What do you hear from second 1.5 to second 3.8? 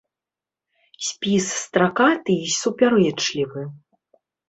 стракаты і супярэчлівы.